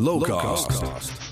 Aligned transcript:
Lowcast. 0.00 1.23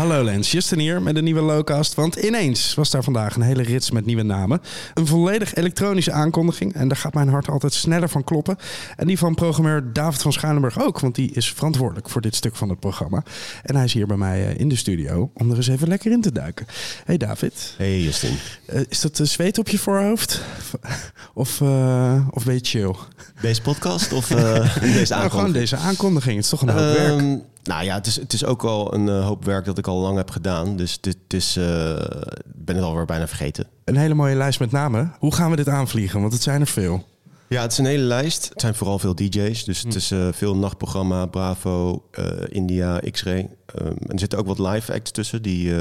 Hallo 0.00 0.24
Lens, 0.24 0.50
Justin 0.50 0.78
hier 0.78 1.02
met 1.02 1.16
een 1.16 1.24
nieuwe 1.24 1.40
Lowcast. 1.40 1.94
Want 1.94 2.16
ineens 2.16 2.74
was 2.74 2.90
daar 2.90 3.02
vandaag 3.02 3.36
een 3.36 3.42
hele 3.42 3.62
rits 3.62 3.90
met 3.90 4.06
nieuwe 4.06 4.22
namen. 4.22 4.60
Een 4.94 5.06
volledig 5.06 5.54
elektronische 5.54 6.12
aankondiging. 6.12 6.74
En 6.74 6.88
daar 6.88 6.96
gaat 6.96 7.14
mijn 7.14 7.28
hart 7.28 7.48
altijd 7.48 7.72
sneller 7.74 8.08
van 8.08 8.24
kloppen. 8.24 8.56
En 8.96 9.06
die 9.06 9.18
van 9.18 9.34
programmeur 9.34 9.92
David 9.92 10.22
van 10.22 10.32
Schuilenburg 10.32 10.82
ook. 10.82 11.00
Want 11.00 11.14
die 11.14 11.32
is 11.32 11.52
verantwoordelijk 11.52 12.08
voor 12.08 12.20
dit 12.20 12.34
stuk 12.34 12.56
van 12.56 12.68
het 12.68 12.80
programma. 12.80 13.22
En 13.62 13.74
hij 13.74 13.84
is 13.84 13.92
hier 13.92 14.06
bij 14.06 14.16
mij 14.16 14.46
eh, 14.46 14.60
in 14.60 14.68
de 14.68 14.76
studio 14.76 15.30
om 15.34 15.50
er 15.50 15.56
eens 15.56 15.68
even 15.68 15.88
lekker 15.88 16.12
in 16.12 16.20
te 16.20 16.32
duiken. 16.32 16.66
Hey 17.04 17.16
David. 17.16 17.74
Hey 17.76 18.00
Justin. 18.00 18.36
Uh, 18.72 18.80
is 18.88 19.00
dat 19.00 19.20
zweet 19.22 19.58
op 19.58 19.68
je 19.68 19.78
voorhoofd? 19.78 20.40
Of, 21.34 21.60
uh, 21.60 22.26
of 22.30 22.44
ben 22.44 22.54
je 22.54 22.60
chill? 22.62 22.94
Deze 23.40 23.62
podcast 23.62 24.12
of 24.12 24.26
deze 24.28 24.38
aankondiging? 24.38 25.08
Nou, 25.08 25.30
gewoon 25.30 25.52
deze 25.52 25.76
aankondiging. 25.76 26.36
Het 26.36 26.44
is 26.44 26.50
toch 26.50 26.62
een 26.62 26.68
hoop 26.68 26.96
um, 26.96 27.28
werk. 27.28 27.42
Nou 27.62 27.84
ja, 27.84 27.94
het 27.94 28.06
is, 28.06 28.16
het 28.16 28.32
is 28.32 28.44
ook 28.44 28.64
al 28.64 28.94
een 28.94 29.06
uh, 29.06 29.26
hoop 29.26 29.44
werk 29.44 29.64
dat 29.64 29.78
ik 29.78 29.86
al 29.86 29.98
lang 29.98 30.16
heb 30.16 30.30
gedaan. 30.30 30.76
Dus 30.76 31.00
dit 31.00 31.16
is, 31.28 31.56
uh, 31.56 31.90
ik 31.90 32.64
ben 32.64 32.76
het 32.76 32.84
alweer 32.84 33.04
bijna 33.04 33.28
vergeten. 33.28 33.66
Een 33.84 33.96
hele 33.96 34.14
mooie 34.14 34.36
lijst 34.36 34.60
met 34.60 34.70
namen. 34.70 35.14
Hoe 35.18 35.34
gaan 35.34 35.50
we 35.50 35.56
dit 35.56 35.68
aanvliegen? 35.68 36.20
Want 36.20 36.32
het 36.32 36.42
zijn 36.42 36.60
er 36.60 36.66
veel. 36.66 37.08
Ja, 37.48 37.62
het 37.62 37.72
is 37.72 37.78
een 37.78 37.84
hele 37.84 38.02
lijst. 38.02 38.48
Het 38.48 38.60
zijn 38.60 38.74
vooral 38.74 38.98
veel 38.98 39.14
DJ's. 39.14 39.64
Dus 39.64 39.80
het 39.80 39.94
is 39.94 40.12
uh, 40.12 40.28
veel 40.32 40.56
nachtprogramma, 40.56 41.26
Bravo, 41.26 42.04
India, 42.48 43.00
X-Ray. 43.10 43.38
Um, 43.80 43.86
en 43.86 44.08
er 44.08 44.18
zitten 44.18 44.38
ook 44.38 44.46
wat 44.46 44.58
live 44.58 44.92
acts 44.92 45.10
tussen 45.10 45.42
die 45.42 45.74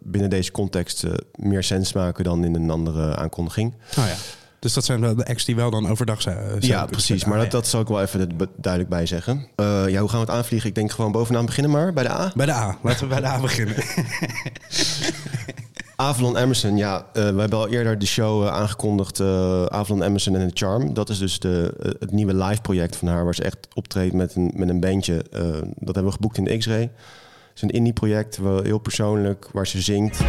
binnen 0.00 0.30
deze 0.30 0.50
context 0.50 1.04
meer 1.34 1.62
sens 1.62 1.92
maken 1.92 2.24
dan 2.24 2.44
in 2.44 2.54
een 2.54 2.70
andere 2.70 3.16
aankondiging. 3.16 3.74
Oh 3.98 4.06
ja. 4.06 4.14
Dus 4.62 4.72
dat 4.72 4.84
zijn 4.84 5.00
de 5.00 5.26
acts 5.26 5.44
die 5.44 5.56
wel 5.56 5.70
dan 5.70 5.88
overdag 5.88 6.22
zijn. 6.22 6.36
zijn 6.48 6.60
ja, 6.60 6.86
precies. 6.86 7.24
Maar 7.24 7.38
dat, 7.38 7.50
dat 7.50 7.66
zal 7.66 7.80
ik 7.80 7.88
wel 7.88 8.02
even 8.02 8.28
duidelijk 8.56 8.92
bij 8.92 9.06
zeggen. 9.06 9.46
Uh, 9.56 9.88
ja, 9.88 10.00
hoe 10.00 10.08
gaan 10.08 10.20
we 10.20 10.26
het 10.26 10.34
aanvliegen? 10.34 10.68
Ik 10.68 10.74
denk 10.74 10.90
gewoon 10.90 11.12
bovenaan 11.12 11.46
beginnen 11.46 11.72
maar, 11.72 11.92
bij 11.92 12.02
de 12.02 12.10
A. 12.10 12.32
Bij 12.34 12.46
de 12.46 12.52
A. 12.52 12.78
Laten 12.82 13.00
we 13.00 13.06
bij 13.06 13.20
de 13.20 13.26
A 13.26 13.40
beginnen. 13.40 13.76
Avalon 15.96 16.36
Emerson, 16.36 16.76
ja, 16.76 16.96
uh, 16.98 17.12
we 17.12 17.40
hebben 17.40 17.58
al 17.58 17.68
eerder 17.68 17.98
de 17.98 18.06
show 18.06 18.42
uh, 18.42 18.52
aangekondigd. 18.52 19.20
Uh, 19.20 19.64
Avalon 19.64 20.02
Emerson 20.02 20.36
en 20.36 20.48
The 20.48 20.66
Charm. 20.66 20.94
Dat 20.94 21.08
is 21.08 21.18
dus 21.18 21.38
de, 21.38 21.74
het 21.98 22.10
nieuwe 22.10 22.34
live 22.34 22.60
project 22.60 22.96
van 22.96 23.08
haar, 23.08 23.24
waar 23.24 23.34
ze 23.34 23.42
echt 23.42 23.68
optreedt 23.74 24.14
met 24.14 24.34
een, 24.34 24.52
met 24.54 24.68
een 24.68 24.80
bandje. 24.80 25.24
dat 25.74 25.94
hebben 25.94 26.04
we 26.04 26.12
geboekt 26.12 26.38
in 26.38 26.44
de 26.44 26.58
X-Ray. 26.58 26.80
Het 26.82 26.90
is 27.54 27.62
een 27.62 27.70
indie 27.70 27.92
project, 27.92 28.36
wel 28.36 28.62
heel 28.62 28.78
persoonlijk, 28.78 29.48
waar 29.52 29.66
ze 29.66 29.80
zingt. 29.80 30.20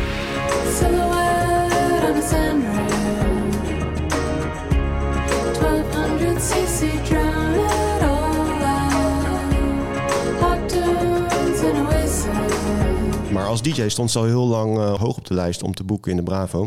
Als 13.53 13.61
DJ 13.61 13.87
stond 13.87 14.11
ze 14.11 14.17
al 14.17 14.25
heel 14.25 14.47
lang 14.47 14.77
uh, 14.77 14.93
hoog 14.93 15.17
op 15.17 15.27
de 15.27 15.33
lijst 15.33 15.63
om 15.63 15.73
te 15.73 15.83
boeken 15.83 16.11
in 16.11 16.17
de 16.17 16.23
Bravo. 16.23 16.61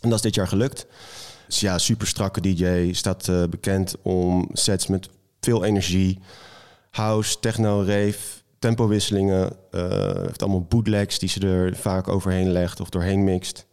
En 0.00 0.08
dat 0.08 0.12
is 0.12 0.20
dit 0.20 0.34
jaar 0.34 0.48
gelukt. 0.48 0.86
Dus 1.46 1.60
ja, 1.60 1.78
super 1.78 2.06
strakke 2.06 2.40
DJ. 2.40 2.92
Staat 2.92 3.28
uh, 3.28 3.44
bekend 3.44 3.94
om 4.02 4.48
sets 4.52 4.86
met 4.86 5.08
veel 5.40 5.64
energie. 5.64 6.18
House, 6.90 7.40
techno, 7.40 7.78
rave, 7.78 8.18
tempowisselingen. 8.58 9.56
Uh, 9.70 9.82
heeft 10.14 10.42
allemaal 10.42 10.66
bootlegs 10.68 11.18
die 11.18 11.28
ze 11.28 11.40
er 11.40 11.76
vaak 11.76 12.08
overheen 12.08 12.50
legt 12.50 12.80
of 12.80 12.88
doorheen 12.88 13.24
mixt. 13.24 13.66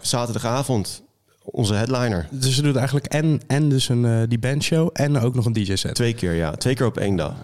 Zaterdagavond 0.00 1.02
onze 1.50 1.74
headliner. 1.74 2.28
Dus 2.30 2.54
ze 2.54 2.62
doet 2.62 2.76
eigenlijk 2.76 3.06
en, 3.06 3.40
en 3.46 3.68
dus 3.68 3.88
een, 3.88 4.04
uh, 4.04 4.22
die 4.28 4.38
bandshow 4.38 4.90
en 4.92 5.18
ook 5.18 5.34
nog 5.34 5.46
een 5.46 5.52
DJ-set. 5.52 5.94
Twee 5.94 6.14
keer, 6.14 6.34
ja. 6.34 6.50
Twee 6.50 6.74
keer 6.74 6.86
op 6.86 6.96
één 6.96 7.16
dag. 7.16 7.34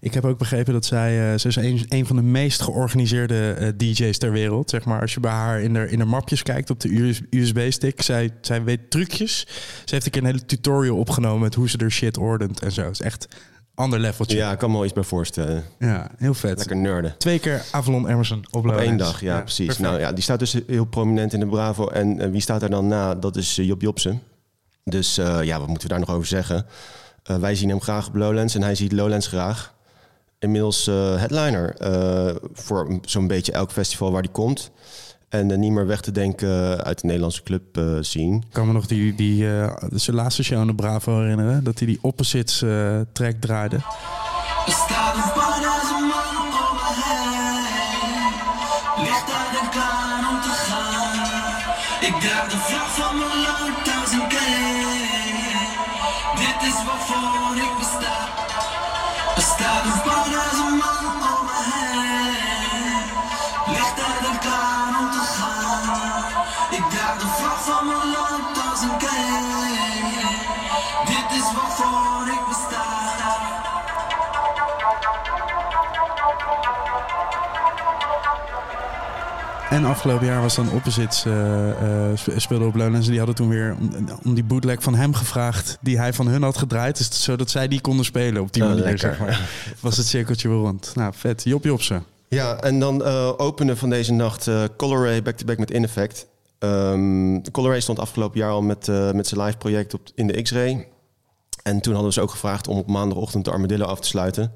Ik 0.00 0.14
heb 0.14 0.24
ook 0.24 0.38
begrepen 0.38 0.72
dat 0.72 0.84
zij, 0.84 1.32
uh, 1.32 1.38
ze 1.38 1.48
is 1.48 1.56
een, 1.56 1.84
een 1.88 2.06
van 2.06 2.16
de 2.16 2.22
meest 2.22 2.62
georganiseerde 2.62 3.56
uh, 3.60 3.68
DJ's 3.76 4.18
ter 4.18 4.32
wereld. 4.32 4.70
Zeg 4.70 4.84
maar, 4.84 5.00
als 5.00 5.14
je 5.14 5.20
bij 5.20 5.30
haar 5.30 5.60
in 5.60 5.72
de, 5.72 5.90
in 5.90 5.98
de 5.98 6.04
mapjes 6.04 6.42
kijkt 6.42 6.70
op 6.70 6.80
de 6.80 7.16
USB-stick, 7.30 8.02
zij, 8.02 8.30
zij 8.40 8.64
weet 8.64 8.90
trucjes. 8.90 9.46
Ze 9.84 9.94
heeft 9.94 10.04
een 10.04 10.10
keer 10.10 10.22
een 10.22 10.28
hele 10.28 10.44
tutorial 10.44 10.96
opgenomen 10.96 11.40
met 11.40 11.54
hoe 11.54 11.68
ze 11.68 11.78
er 11.78 11.90
shit 11.90 12.18
ordent 12.18 12.60
en 12.60 12.72
zo. 12.72 12.82
Het 12.82 12.92
is 12.92 13.00
echt 13.00 13.28
ander 13.74 13.98
leveltje. 13.98 14.36
Ja, 14.36 14.52
ik 14.52 14.58
kan 14.58 14.70
me 14.70 14.76
wel 14.76 14.84
iets 14.84 14.94
bij 14.94 15.02
voorstellen. 15.02 15.64
Ja, 15.78 16.10
heel 16.16 16.34
vet. 16.34 16.58
Lekker 16.58 16.76
nerden. 16.76 17.14
Twee 17.18 17.38
keer 17.38 17.64
Avalon 17.70 18.08
Emerson 18.08 18.44
op, 18.50 18.68
op 18.68 18.76
één 18.76 18.96
dag, 18.96 19.20
ja, 19.20 19.34
ja 19.34 19.40
precies. 19.40 19.66
Perfect. 19.66 19.88
Nou 19.88 20.00
ja, 20.00 20.12
die 20.12 20.22
staat 20.22 20.38
dus 20.38 20.56
heel 20.66 20.84
prominent 20.84 21.32
in 21.32 21.40
de 21.40 21.46
Bravo. 21.46 21.88
En 21.88 22.22
uh, 22.22 22.30
wie 22.30 22.40
staat 22.40 22.62
er 22.62 22.70
dan 22.70 22.86
na? 22.86 23.14
Dat 23.14 23.36
is 23.36 23.58
uh, 23.58 23.66
Job 23.66 23.80
Jobsen. 23.80 24.22
Dus 24.84 25.18
uh, 25.18 25.42
ja, 25.42 25.58
wat 25.58 25.68
moeten 25.68 25.88
we 25.88 25.94
daar 25.94 26.06
nog 26.06 26.14
over 26.14 26.26
zeggen? 26.26 26.66
wij 27.24 27.54
zien 27.54 27.68
hem 27.68 27.80
graag 27.80 28.06
op 28.06 28.14
Lowlands 28.14 28.54
en 28.54 28.62
hij 28.62 28.74
ziet 28.74 28.92
Lowlands 28.92 29.26
graag. 29.26 29.74
Inmiddels 30.38 30.86
headliner 30.86 31.76
voor 32.52 32.98
zo'n 33.04 33.26
beetje 33.26 33.52
elk 33.52 33.72
festival 33.72 34.12
waar 34.12 34.22
hij 34.22 34.32
komt. 34.32 34.70
En 35.28 35.50
uh, 35.50 35.56
niet 35.56 35.72
meer 35.72 35.86
weg 35.86 36.00
te 36.00 36.12
denken 36.12 36.84
uit 36.84 37.00
de 37.00 37.06
Nederlandse 37.06 37.42
club 37.42 37.76
uh, 37.78 37.98
zien. 38.00 38.34
Ik 38.34 38.52
kan 38.52 38.66
me 38.66 38.72
nog 38.72 38.86
die, 38.86 39.14
die 39.14 39.42
uh, 39.42 39.76
zijn 39.90 40.16
laatste 40.16 40.42
show 40.44 40.58
aan 40.58 40.66
de 40.66 40.74
Bravo 40.74 41.20
herinneren. 41.20 41.64
Dat 41.64 41.78
hij 41.78 41.86
die 41.86 41.98
opposites 42.00 42.62
uh, 42.62 43.00
track 43.12 43.34
draaide. 43.40 43.76
Ik 52.00 52.20
draag 52.20 52.50
de 52.50 52.58
vlag 52.58 52.94
van 52.94 53.18
mijn 53.18 53.38
land 53.46 53.88
als 54.00 54.12
een 54.12 54.28
Dit 56.38 56.68
is 56.68 56.84
waarvoor 56.84 57.56
ik 57.56 57.78
besta. 57.78 58.28
Er 59.36 59.42
staat 59.42 59.84
een 59.84 59.92
span 59.92 60.34
als 60.44 60.58
een 60.66 60.76
man 60.76 61.04
om 61.06 61.44
me 61.46 61.58
heen. 61.70 63.04
Ligt 63.74 63.96
daar 63.96 64.18
dan 64.22 64.38
klaar 64.38 64.38
om 64.38 64.42
te 64.42 64.48
gaan. 64.48 64.83
Ik 66.70 66.84
draag 66.90 67.18
de 67.18 67.26
vlag 67.26 67.64
van 67.64 67.86
mijn 67.86 68.10
land 68.16 68.70
als 68.70 68.80
een 68.82 68.98
Dit 71.06 71.38
is 71.38 71.52
waarvoor 71.54 72.26
ik 72.26 72.40
besta. 72.48 72.94
En 79.74 79.84
afgelopen 79.84 80.26
jaar 80.26 80.40
was 80.40 80.54
dan 80.54 80.70
Opposites 80.70 81.24
uh, 81.24 81.68
uh, 81.68 82.36
speelde 82.36 82.64
op 82.64 82.74
Lowlands. 82.74 83.04
En 83.04 83.10
die 83.10 83.18
hadden 83.18 83.36
toen 83.36 83.48
weer 83.48 83.76
om, 83.80 84.08
om, 84.24 84.34
die 84.34 84.44
bootleg 84.44 84.82
van 84.82 84.94
hem 84.94 85.14
gevraagd. 85.14 85.78
Die 85.80 85.98
hij 85.98 86.12
van 86.12 86.26
hun 86.26 86.42
had 86.42 86.58
gedraaid. 86.58 86.96
Dus 86.96 87.22
zodat 87.22 87.50
zij 87.50 87.68
die 87.68 87.80
konden 87.80 88.04
spelen 88.04 88.42
op 88.42 88.52
die 88.52 88.62
oh, 88.62 88.68
manier. 88.68 88.98
Zeg 88.98 89.18
maar. 89.18 89.40
Was 89.80 89.96
het 89.96 90.06
cirkeltje 90.06 90.48
weer 90.48 90.58
rond. 90.58 90.92
Nou, 90.94 91.12
vet. 91.16 91.42
Jop 91.44 91.64
Jopse. 91.64 92.02
Ja, 92.28 92.56
en 92.56 92.80
dan 92.80 93.02
uh, 93.02 93.32
openen 93.36 93.76
van 93.76 93.90
deze 93.90 94.12
nacht 94.12 94.46
uh, 94.46 94.62
Coloray 94.76 95.22
back-to-back 95.22 95.58
met 95.58 95.70
In 95.70 95.84
Effect. 95.84 96.26
Um, 96.64 97.50
Coloray 97.50 97.80
stond 97.80 97.98
afgelopen 97.98 98.38
jaar 98.38 98.50
al 98.50 98.62
met, 98.62 98.88
uh, 98.88 99.10
met 99.10 99.26
zijn 99.26 99.40
live 99.40 99.56
project 99.56 99.94
op, 99.94 100.00
in 100.14 100.26
de 100.26 100.42
X-Ray. 100.42 100.88
En 101.62 101.80
toen 101.80 101.92
hadden 101.92 102.10
we 102.10 102.16
ze 102.16 102.20
ook 102.20 102.30
gevraagd 102.30 102.68
om 102.68 102.78
op 102.78 102.86
maandagochtend 102.86 103.44
de 103.44 103.50
Armadillo 103.50 103.84
af 103.84 104.00
te 104.00 104.08
sluiten. 104.08 104.52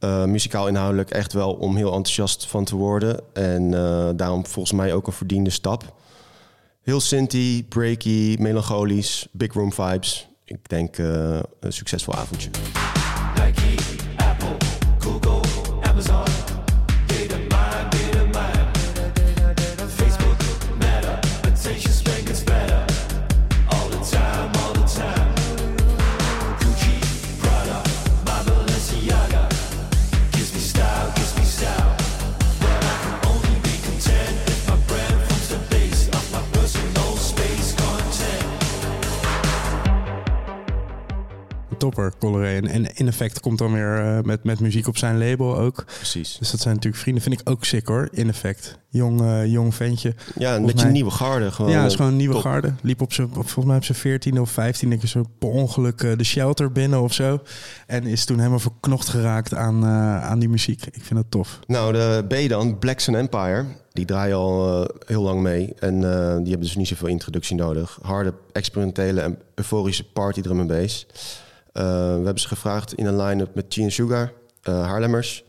Uh, 0.00 0.24
muzikaal 0.24 0.68
inhoudelijk 0.68 1.10
echt 1.10 1.32
wel 1.32 1.52
om 1.52 1.76
heel 1.76 1.92
enthousiast 1.92 2.46
van 2.46 2.64
te 2.64 2.76
worden. 2.76 3.20
En 3.32 3.72
uh, 3.72 4.08
daarom 4.16 4.46
volgens 4.46 4.72
mij 4.74 4.94
ook 4.94 5.06
een 5.06 5.12
verdiende 5.12 5.50
stap. 5.50 5.94
Heel 6.82 7.00
synthy, 7.00 7.64
breaky, 7.64 8.36
melancholisch, 8.38 9.28
big 9.32 9.52
room 9.52 9.72
vibes. 9.72 10.28
Ik 10.44 10.68
denk 10.68 10.98
een 10.98 11.72
succesvol 11.72 12.14
avondje. 12.14 12.50
Topper, 41.80 42.12
Coloré. 42.18 42.60
En, 42.60 42.94
in 42.94 43.06
effect 43.06 43.40
komt 43.40 43.58
dan 43.58 43.72
weer 43.72 44.04
uh, 44.04 44.22
met, 44.22 44.44
met 44.44 44.60
muziek 44.60 44.86
op 44.86 44.96
zijn 44.96 45.18
label 45.18 45.58
ook. 45.58 45.84
Precies. 45.84 46.36
Dus 46.38 46.50
dat 46.50 46.60
zijn 46.60 46.74
natuurlijk 46.74 47.02
vrienden. 47.02 47.22
Vind 47.22 47.40
ik 47.40 47.50
ook 47.50 47.64
sick 47.64 47.86
hoor, 47.86 48.08
in 48.12 48.28
effect. 48.28 48.78
Jong, 48.88 49.20
uh, 49.20 49.46
jong 49.46 49.74
ventje. 49.74 50.14
Ja, 50.38 50.56
een 50.56 50.66
beetje 50.66 50.82
mij... 50.82 50.92
nieuwe 50.92 51.10
garde. 51.10 51.50
Gewoon, 51.50 51.70
ja, 51.70 51.78
het 51.82 51.90
is 51.90 51.96
gewoon 51.96 52.10
een 52.10 52.16
nieuwe 52.16 52.34
top. 52.34 52.42
garde. 52.42 52.72
Liep 52.82 53.00
op 53.00 53.12
zijn, 53.12 53.28
volgens 53.32 53.64
mij 53.64 53.76
op 53.76 53.84
zijn 53.84 53.98
14 53.98 54.40
of 54.40 54.50
15 54.50 54.88
denk 54.88 55.02
ik 55.02 55.08
zo 55.08 55.24
per 55.38 55.48
ongeluk 55.48 56.02
uh, 56.02 56.16
de 56.16 56.24
shelter 56.24 56.72
binnen 56.72 57.02
of 57.02 57.12
zo. 57.12 57.40
En 57.86 58.06
is 58.06 58.24
toen 58.24 58.38
helemaal 58.38 58.58
verknocht 58.58 59.08
geraakt 59.08 59.54
aan, 59.54 59.84
aan 59.84 60.38
die 60.38 60.48
muziek. 60.48 60.86
Ik 60.86 61.02
vind 61.02 61.14
dat 61.14 61.30
tof. 61.30 61.58
Nou, 61.66 61.92
de 61.92 62.24
B 62.28 62.48
dan, 62.48 62.78
Black 62.78 63.00
Sun 63.00 63.14
Empire. 63.14 63.64
Die 63.92 64.04
draaien 64.04 64.36
al 64.36 64.82
uh, 64.82 64.88
heel 65.06 65.22
lang 65.22 65.40
mee. 65.40 65.74
En 65.78 65.94
uh, 65.94 66.02
die 66.36 66.48
hebben 66.48 66.60
dus 66.60 66.76
niet 66.76 66.88
zoveel 66.88 67.08
introductie 67.08 67.56
nodig. 67.56 67.98
Harde, 68.02 68.34
experimentele 68.52 69.20
en 69.20 69.38
euforische 69.54 70.04
party 70.04 70.40
drum 70.40 70.60
en 70.60 70.66
bass. 70.66 71.06
Eh, 71.72 71.84
we 71.84 72.24
hebben 72.24 72.40
ze 72.40 72.48
gevraagd 72.48 72.94
in 72.94 73.06
een 73.06 73.22
line-up 73.22 73.54
met 73.54 73.64
Gene 73.68 73.90
Sugar, 73.90 74.32
uh, 74.68 74.86
Haarlemmers. 74.86 75.44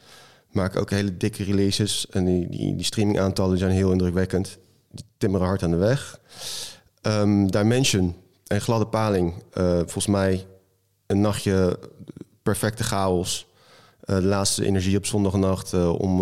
Maken 0.52 0.82
ook 0.82 0.90
hele 0.90 1.18
dikke 1.18 1.44
releases. 1.44 2.08
En 2.10 2.26
die, 2.26 2.50
die, 2.50 2.76
die 2.76 2.86
streamingaantallen 2.86 3.58
zijn 3.58 3.72
heel 3.72 3.92
indrukwekkend. 3.92 4.58
Die 4.92 5.06
timmeren 5.18 5.48
hard 5.48 5.64
aan 5.64 5.72
de 5.72 5.78
weg. 5.78 6.20
Um, 7.02 7.52
Dimension 7.52 8.16
en 8.48 8.62
Gladde 8.62 8.88
Paling. 8.88 9.34
Uh, 9.54 9.76
volgens 9.76 10.08
mij 10.08 10.46
een 11.08 11.22
nachtje 11.22 11.80
perfecte 12.44 12.84
chaos. 12.84 13.48
Uh, 14.06 14.16
de 14.16 14.22
laatste 14.22 14.66
energie 14.66 14.98
op 14.98 15.06
zondagnacht 15.06 15.74
uh, 15.74 16.00
om 16.00 16.22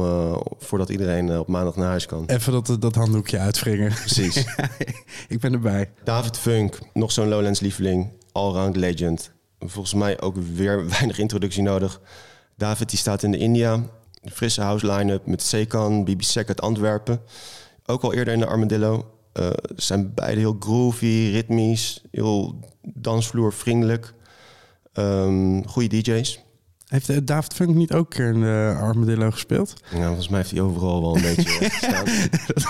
voordat 0.57 0.89
iedereen 0.89 1.39
op 1.39 1.47
maandag 1.47 1.75
naar 1.75 1.87
huis 1.87 2.05
kan. 2.05 2.25
Even 2.25 2.51
dat, 2.51 2.81
dat 2.81 2.95
handdoekje 2.95 3.39
uitwringen. 3.39 3.93
Precies. 3.93 4.45
Ik 5.27 5.39
ben 5.39 5.53
erbij. 5.53 5.91
David 6.03 6.37
Funk, 6.37 6.79
nog 6.93 7.11
zo'n 7.11 7.27
Lowlands 7.27 7.59
lieveling, 7.59 8.09
allround 8.31 8.75
legend. 8.75 9.31
Volgens 9.59 9.93
mij 9.93 10.21
ook 10.21 10.35
weer 10.37 10.87
weinig 10.99 11.19
introductie 11.19 11.63
nodig. 11.63 12.01
David 12.57 12.89
die 12.89 12.99
staat 12.99 13.23
in 13.23 13.31
de 13.31 13.37
India, 13.37 13.73
een 14.21 14.31
frisse 14.31 14.61
house 14.61 14.91
line-up 14.91 15.25
met 15.25 15.41
Sekan, 15.41 16.03
Bibi 16.03 16.23
Sek 16.23 16.47
uit 16.47 16.61
Antwerpen. 16.61 17.21
Ook 17.85 18.03
al 18.03 18.13
eerder 18.13 18.33
in 18.33 18.39
de 18.39 18.45
Armadillo. 18.45 19.11
Uh, 19.33 19.49
zijn 19.75 20.13
beide 20.13 20.39
heel 20.39 20.55
groovy, 20.59 21.29
ritmisch, 21.31 22.01
heel 22.11 22.59
dansvloervriendelijk. 22.81 24.13
Um, 24.93 25.67
goede 25.67 26.01
DJ's. 26.01 26.39
Heeft 26.87 27.27
David 27.27 27.53
Funk 27.53 27.75
niet 27.75 27.93
ook 27.93 27.99
een 27.99 28.07
keer 28.17 28.33
in 28.33 28.41
de 28.41 28.77
Armadillo 28.81 29.31
gespeeld? 29.31 29.73
Ja, 29.95 30.05
volgens 30.05 30.27
mij 30.27 30.39
heeft 30.39 30.51
hij 30.51 30.61
overal 30.61 31.01
wel 31.01 31.15
een 31.15 31.21
beetje 31.21 31.49
gestaan. 31.69 32.05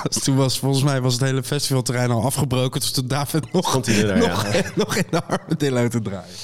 was, 0.03 0.24
toen 0.24 0.36
was 0.36 0.59
volgens 0.59 0.83
mij 0.83 1.01
was 1.01 1.13
het 1.13 1.21
hele 1.21 1.44
festivalterrein 1.44 2.12
al 2.12 2.24
afgebroken. 2.24 2.80
Dus 2.80 2.91
toen 2.91 3.07
David 3.07 3.53
nog, 3.53 3.86
hij 3.86 4.09
er, 4.09 4.18
nog, 4.18 4.53
ja. 4.53 4.62
nog 4.75 4.95
in 4.95 5.06
de 5.09 5.24
Armadillo 5.24 5.88
te 5.88 6.01
draaien. 6.01 6.36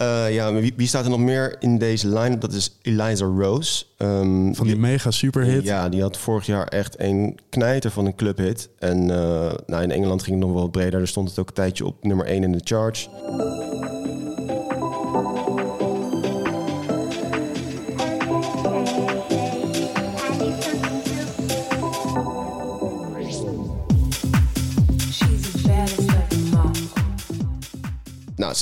Uh, 0.00 0.34
ja, 0.34 0.52
wie, 0.52 0.72
wie, 0.76 0.86
staat 0.86 1.04
er 1.04 1.10
nog 1.10 1.20
meer 1.20 1.56
in 1.58 1.78
deze 1.78 2.08
line? 2.08 2.38
Dat 2.38 2.52
is 2.52 2.78
Eliza 2.82 3.24
Rose. 3.24 3.84
Um, 3.98 4.54
van 4.54 4.66
die, 4.66 4.74
die 4.74 4.82
mega 4.82 5.10
superhit. 5.10 5.64
Ja, 5.64 5.88
die 5.88 6.02
had 6.02 6.16
vorig 6.16 6.46
jaar 6.46 6.66
echt 6.66 7.00
een 7.00 7.38
knijter 7.48 7.90
van 7.90 8.06
een 8.06 8.14
clubhit. 8.14 8.68
En 8.78 9.02
uh, 9.02 9.52
nou, 9.66 9.82
in 9.82 9.90
Engeland 9.90 10.22
ging 10.22 10.36
het 10.36 10.46
nog 10.46 10.54
wel 10.54 10.68
breder. 10.68 10.98
Daar 10.98 11.08
stond 11.08 11.28
het 11.28 11.38
ook 11.38 11.48
een 11.48 11.54
tijdje 11.54 11.86
op 11.86 12.04
nummer 12.04 12.26
1 12.26 12.42
in 12.42 12.52
de 12.52 12.60
charts. 12.64 13.08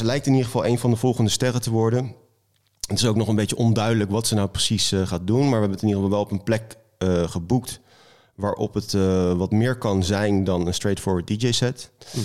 Ze 0.03 0.09
lijkt 0.09 0.27
in 0.27 0.33
ieder 0.33 0.47
geval 0.47 0.67
een 0.67 0.79
van 0.79 0.91
de 0.91 0.97
volgende 0.97 1.31
sterren 1.31 1.63
te 1.63 1.71
worden. 1.71 2.15
Het 2.89 2.99
is 2.99 3.07
ook 3.07 3.17
nog 3.17 3.29
een 3.29 3.35
beetje 3.35 3.57
onduidelijk 3.57 4.11
wat 4.11 4.27
ze 4.27 4.35
nou 4.35 4.49
precies 4.49 4.93
uh, 4.93 5.07
gaat 5.07 5.27
doen. 5.27 5.41
Maar 5.41 5.49
we 5.49 5.59
hebben 5.59 5.71
het 5.71 5.83
in 5.83 5.89
ieder 5.89 6.03
geval 6.03 6.17
wel 6.17 6.27
op 6.27 6.31
een 6.31 6.43
plek 6.43 6.77
uh, 6.99 7.29
geboekt... 7.29 7.81
waarop 8.35 8.75
het 8.75 8.93
uh, 8.93 9.33
wat 9.33 9.51
meer 9.51 9.79
kan 9.79 10.05
zijn 10.05 10.45
dan 10.45 10.67
een 10.67 10.75
straightforward 10.75 11.27
DJ-set. 11.27 11.91
Hm. 12.11 12.19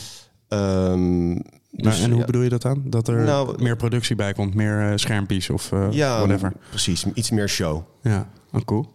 Um, 0.55 1.33
dus, 1.71 1.93
nou, 1.93 2.03
en 2.03 2.09
hoe 2.09 2.19
ja. 2.19 2.25
bedoel 2.25 2.41
je 2.41 2.49
dat 2.49 2.61
dan? 2.61 2.83
Dat 2.85 3.07
er 3.07 3.23
nou, 3.23 3.63
meer 3.63 3.75
productie 3.75 4.15
bij 4.15 4.33
komt, 4.33 4.53
meer 4.53 4.99
schermpjes 4.99 5.49
of 5.49 5.71
ja, 5.89 6.17
whatever? 6.17 6.53
precies. 6.69 7.05
Iets 7.13 7.29
meer 7.29 7.49
show. 7.49 7.81
Ja, 8.01 8.29
oh, 8.51 8.61
cool. 8.61 8.93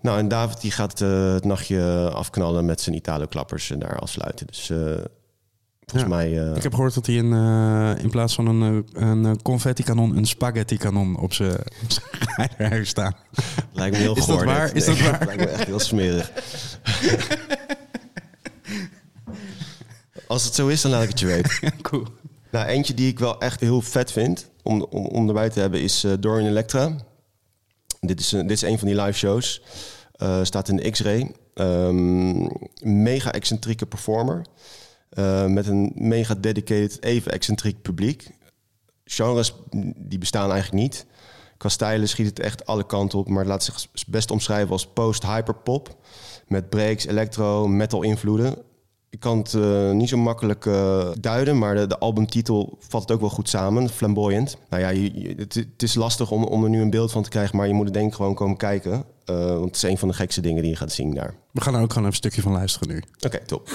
Nou, 0.00 0.18
en 0.18 0.28
David 0.28 0.60
die 0.60 0.70
gaat 0.70 0.98
het 0.98 1.44
nachtje 1.44 2.10
afknallen 2.14 2.64
met 2.64 2.80
zijn 2.80 2.96
Italo-klappers 2.96 3.70
en 3.70 3.78
daar 3.78 3.98
afsluiten. 3.98 4.46
Dus 4.46 4.70
Volgens 5.90 6.12
ja. 6.12 6.16
mij. 6.16 6.32
Uh... 6.32 6.56
Ik 6.56 6.62
heb 6.62 6.74
gehoord 6.74 6.94
dat 6.94 7.06
hij 7.06 7.14
in, 7.14 7.32
uh, 7.32 7.92
in 7.98 8.10
plaats 8.10 8.34
van 8.34 8.46
een, 8.46 8.86
een 8.92 9.42
confetti-kanon 9.42 10.16
een 10.16 10.26
spaghetti-kanon 10.26 11.18
op 11.18 11.32
zijn 11.32 11.56
rijder 12.36 12.70
heeft 12.70 12.88
staan. 12.88 13.16
Lijkt 13.72 13.96
me 13.96 14.02
heel 14.02 14.16
Is 14.16 14.26
dat 14.26 14.44
waar? 14.44 14.74
Is 14.76 14.84
dat 14.84 15.00
waar? 15.00 15.24
Lijkt 15.26 15.40
me 15.40 15.48
echt 15.48 15.64
heel 15.64 15.78
smerig. 15.78 16.30
Als 20.26 20.44
het 20.44 20.54
zo 20.54 20.66
is, 20.66 20.80
dan 20.80 20.90
laat 20.90 21.02
ik 21.02 21.08
het 21.08 21.20
je 21.20 21.26
weten. 21.26 21.72
Cool. 21.82 22.06
Nou, 22.50 22.66
eentje 22.66 22.94
die 22.94 23.08
ik 23.08 23.18
wel 23.18 23.40
echt 23.40 23.60
heel 23.60 23.80
vet 23.80 24.12
vind 24.12 24.50
om, 24.62 24.82
om, 24.82 25.06
om 25.06 25.28
erbij 25.28 25.50
te 25.50 25.60
hebben 25.60 25.80
is 25.80 26.04
uh, 26.04 26.12
Dorian 26.20 26.48
Electra. 26.48 26.96
Dit 28.00 28.20
is, 28.20 28.28
dit 28.28 28.50
is 28.50 28.62
een 28.62 28.78
van 28.78 28.88
die 28.88 29.02
live 29.02 29.18
shows. 29.18 29.62
staat 30.42 30.68
in 30.68 30.76
de 30.76 30.90
X-Ray. 30.90 31.34
Um, 31.54 32.48
mega 32.82 33.32
excentrieke 33.32 33.86
performer. 33.86 34.44
Uh, 35.12 35.46
met 35.46 35.66
een 35.66 35.92
mega 35.94 36.34
dedicated, 36.34 37.02
even 37.02 37.32
excentriek 37.32 37.82
publiek. 37.82 38.30
Genres 39.04 39.54
die 39.96 40.18
bestaan 40.18 40.50
eigenlijk 40.52 40.82
niet. 40.82 41.06
Qua 41.56 41.68
stijlen 41.68 42.08
schiet 42.08 42.26
het 42.26 42.40
echt 42.40 42.66
alle 42.66 42.86
kanten 42.86 43.18
op, 43.18 43.28
maar 43.28 43.38
het 43.38 43.48
laat 43.48 43.64
zich 43.64 43.86
best 44.06 44.30
omschrijven 44.30 44.70
als 44.70 44.86
post-hyperpop. 44.86 45.96
Met 46.46 46.68
breaks, 46.68 47.06
electro, 47.06 47.68
metal 47.68 48.02
invloeden. 48.02 48.56
Ik 49.10 49.20
kan 49.20 49.38
het 49.38 49.52
uh, 49.52 49.90
niet 49.90 50.08
zo 50.08 50.16
makkelijk 50.16 50.64
uh, 50.64 51.08
duiden, 51.20 51.58
maar 51.58 51.74
de, 51.74 51.86
de, 51.86 51.98
albumtitel 51.98 52.78
vat 52.88 53.00
het 53.00 53.10
ook 53.10 53.20
wel 53.20 53.28
goed 53.28 53.48
samen. 53.48 53.88
Flamboyant. 53.88 54.56
Nou 54.70 54.82
ja, 54.82 54.88
je, 54.88 55.20
je, 55.20 55.34
het, 55.36 55.54
het, 55.54 55.82
is 55.82 55.94
lastig 55.94 56.30
om, 56.30 56.44
om 56.44 56.64
er 56.64 56.70
nu 56.70 56.80
een 56.80 56.90
beeld 56.90 57.12
van 57.12 57.22
te 57.22 57.28
krijgen, 57.28 57.56
maar 57.56 57.66
je 57.66 57.72
moet 57.72 57.86
er 57.86 57.92
denk 57.92 58.08
ik 58.08 58.14
gewoon 58.14 58.34
komen 58.34 58.56
kijken. 58.56 59.04
Uh, 59.30 59.46
want 59.46 59.64
het 59.64 59.76
is 59.76 59.82
een 59.82 59.98
van 59.98 60.08
de 60.08 60.14
gekste 60.14 60.40
dingen 60.40 60.62
die 60.62 60.70
je 60.70 60.76
gaat 60.76 60.92
zien 60.92 61.14
daar. 61.14 61.34
We 61.52 61.60
gaan 61.60 61.74
er 61.74 61.80
ook 61.80 61.92
gewoon 61.92 62.08
even 62.08 62.24
een 62.24 62.30
stukje 62.30 62.42
van 62.42 62.52
luisteren 62.52 62.88
nu. 62.88 63.02
Oké, 63.16 63.26
okay, 63.26 63.40
top. 63.46 63.68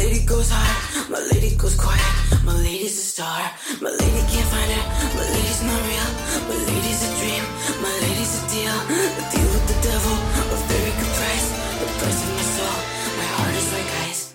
Lady 0.00 0.24
goes 0.24 0.48
hard, 0.50 0.76
my 1.10 1.20
lady 1.32 1.50
goes 1.56 1.76
quiet. 1.76 2.14
My 2.44 2.56
lady's 2.66 2.96
a 3.04 3.06
star, 3.12 3.40
my 3.84 3.90
lady 4.00 4.22
can't 4.32 4.48
find 4.52 4.70
her. 4.76 4.84
My 5.16 5.24
lady's 5.34 5.62
not 5.68 5.80
real, 5.88 6.10
my 6.48 6.58
lady's 6.68 7.00
a 7.08 7.10
dream. 7.20 7.44
My 7.84 7.92
lady's 8.04 8.32
a 8.38 8.42
deal, 8.54 8.76
a 9.20 9.24
deal 9.32 9.48
with 9.54 9.66
the 9.70 9.78
devil. 9.88 10.14
A 10.54 10.58
very 10.72 10.92
good 10.98 11.12
price, 11.18 11.46
the 11.80 11.86
price 12.00 12.20
of 12.24 12.30
my 12.38 12.46
soul. 12.56 12.78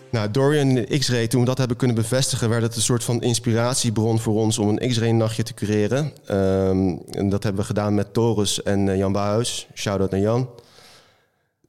Nou, 0.10 0.32
Dorian 0.32 0.86
X-Ray, 1.00 1.28
toen 1.28 1.40
we 1.40 1.46
dat 1.46 1.58
hebben 1.58 1.78
kunnen 1.78 1.96
bevestigen, 1.96 2.50
werd 2.50 2.62
het 2.62 2.76
een 2.76 2.82
soort 2.82 3.04
van 3.04 3.22
inspiratiebron 3.22 4.20
voor 4.20 4.36
ons 4.36 4.58
om 4.58 4.70
een 4.70 4.90
X-Ray 4.90 5.12
nachtje 5.12 5.44
te 5.44 5.54
cureren. 5.54 6.12
Um, 6.32 7.02
en 7.12 7.30
dat 7.30 7.44
hebben 7.44 7.62
we 7.62 7.68
gedaan 7.68 7.94
met 7.94 8.14
Torus 8.14 8.64
en 8.64 8.88
uh, 8.88 8.98
Jan 8.98 9.12
Bouwhuis. 9.12 9.68
Shout-out 9.74 10.12
naar 10.12 10.20
Jan 10.20 10.50